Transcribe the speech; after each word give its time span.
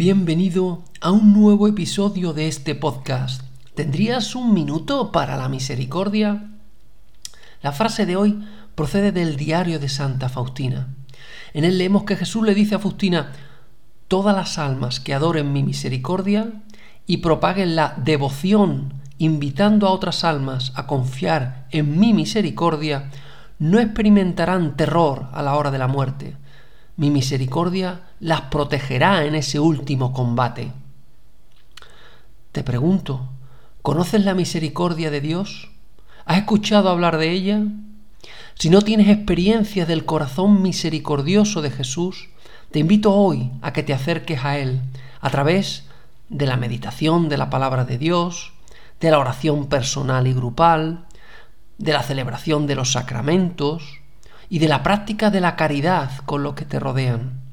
Bienvenido 0.00 0.84
a 1.00 1.10
un 1.10 1.32
nuevo 1.32 1.66
episodio 1.66 2.32
de 2.32 2.46
este 2.46 2.76
podcast. 2.76 3.42
¿Tendrías 3.74 4.36
un 4.36 4.54
minuto 4.54 5.10
para 5.10 5.36
la 5.36 5.48
misericordia? 5.48 6.52
La 7.62 7.72
frase 7.72 8.06
de 8.06 8.14
hoy 8.14 8.38
procede 8.76 9.10
del 9.10 9.34
diario 9.34 9.80
de 9.80 9.88
Santa 9.88 10.28
Faustina. 10.28 10.94
En 11.52 11.64
él 11.64 11.78
leemos 11.78 12.04
que 12.04 12.14
Jesús 12.14 12.44
le 12.44 12.54
dice 12.54 12.76
a 12.76 12.78
Faustina, 12.78 13.32
todas 14.06 14.36
las 14.36 14.56
almas 14.56 15.00
que 15.00 15.14
adoren 15.14 15.52
mi 15.52 15.64
misericordia 15.64 16.62
y 17.08 17.16
propaguen 17.16 17.74
la 17.74 17.94
devoción 17.96 19.02
invitando 19.18 19.88
a 19.88 19.90
otras 19.90 20.22
almas 20.22 20.70
a 20.76 20.86
confiar 20.86 21.66
en 21.72 21.98
mi 21.98 22.14
misericordia, 22.14 23.10
no 23.58 23.80
experimentarán 23.80 24.76
terror 24.76 25.26
a 25.32 25.42
la 25.42 25.56
hora 25.56 25.72
de 25.72 25.78
la 25.78 25.88
muerte, 25.88 26.36
mi 26.96 27.10
misericordia 27.10 28.02
las 28.20 28.42
protegerá 28.42 29.24
en 29.24 29.34
ese 29.34 29.60
último 29.60 30.12
combate. 30.12 30.72
Te 32.52 32.62
pregunto, 32.62 33.28
¿conoces 33.82 34.24
la 34.24 34.34
misericordia 34.34 35.10
de 35.10 35.20
Dios? 35.20 35.70
¿Has 36.24 36.38
escuchado 36.38 36.88
hablar 36.88 37.18
de 37.18 37.30
ella? 37.30 37.62
Si 38.54 38.70
no 38.70 38.82
tienes 38.82 39.08
experiencia 39.08 39.86
del 39.86 40.04
corazón 40.04 40.62
misericordioso 40.62 41.62
de 41.62 41.70
Jesús, 41.70 42.28
te 42.70 42.80
invito 42.80 43.14
hoy 43.14 43.50
a 43.62 43.72
que 43.72 43.82
te 43.82 43.94
acerques 43.94 44.44
a 44.44 44.58
Él 44.58 44.80
a 45.20 45.30
través 45.30 45.84
de 46.28 46.46
la 46.46 46.56
meditación 46.56 47.28
de 47.28 47.38
la 47.38 47.50
palabra 47.50 47.84
de 47.84 47.98
Dios, 47.98 48.52
de 49.00 49.10
la 49.10 49.18
oración 49.18 49.66
personal 49.68 50.26
y 50.26 50.32
grupal, 50.32 51.06
de 51.78 51.92
la 51.92 52.02
celebración 52.02 52.66
de 52.66 52.74
los 52.74 52.92
sacramentos, 52.92 54.00
y 54.50 54.58
de 54.58 54.68
la 54.68 54.82
práctica 54.82 55.30
de 55.30 55.40
la 55.40 55.56
caridad 55.56 56.10
con 56.24 56.42
los 56.42 56.54
que 56.54 56.64
te 56.64 56.80
rodean. 56.80 57.47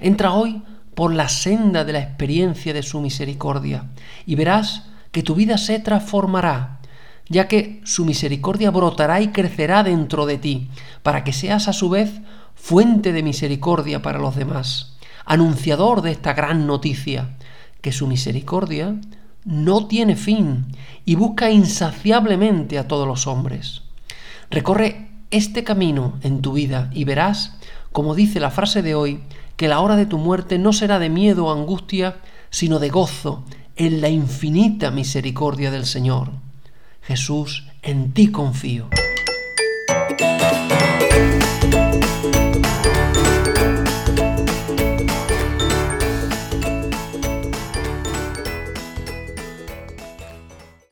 Entra 0.00 0.32
hoy 0.32 0.62
por 0.94 1.12
la 1.12 1.28
senda 1.28 1.84
de 1.84 1.92
la 1.92 2.00
experiencia 2.00 2.72
de 2.72 2.82
su 2.82 3.00
misericordia 3.00 3.84
y 4.24 4.34
verás 4.34 4.84
que 5.12 5.22
tu 5.22 5.34
vida 5.34 5.58
se 5.58 5.78
transformará, 5.78 6.80
ya 7.28 7.48
que 7.48 7.80
su 7.84 8.04
misericordia 8.04 8.70
brotará 8.70 9.20
y 9.20 9.28
crecerá 9.28 9.82
dentro 9.82 10.26
de 10.26 10.38
ti, 10.38 10.68
para 11.02 11.24
que 11.24 11.32
seas 11.32 11.68
a 11.68 11.72
su 11.72 11.88
vez 11.88 12.10
fuente 12.54 13.12
de 13.12 13.22
misericordia 13.22 14.02
para 14.02 14.18
los 14.18 14.36
demás, 14.36 14.96
anunciador 15.24 16.02
de 16.02 16.12
esta 16.12 16.34
gran 16.34 16.66
noticia, 16.66 17.36
que 17.80 17.92
su 17.92 18.06
misericordia 18.06 18.94
no 19.44 19.86
tiene 19.86 20.16
fin 20.16 20.66
y 21.04 21.14
busca 21.14 21.50
insaciablemente 21.50 22.78
a 22.78 22.88
todos 22.88 23.06
los 23.06 23.26
hombres. 23.26 23.82
Recorre 24.50 25.08
este 25.30 25.64
camino 25.64 26.14
en 26.22 26.42
tu 26.42 26.52
vida 26.52 26.90
y 26.92 27.04
verás, 27.04 27.56
como 27.92 28.14
dice 28.14 28.40
la 28.40 28.50
frase 28.50 28.82
de 28.82 28.94
hoy, 28.94 29.20
que 29.56 29.68
la 29.68 29.80
hora 29.80 29.96
de 29.96 30.06
tu 30.06 30.18
muerte 30.18 30.58
no 30.58 30.72
será 30.72 30.98
de 30.98 31.08
miedo 31.08 31.46
o 31.46 31.52
angustia, 31.52 32.16
sino 32.50 32.78
de 32.78 32.90
gozo 32.90 33.44
en 33.76 34.00
la 34.00 34.08
infinita 34.08 34.90
misericordia 34.90 35.70
del 35.70 35.86
Señor. 35.86 36.30
Jesús, 37.02 37.68
en 37.82 38.12
ti 38.12 38.30
confío. 38.30 38.88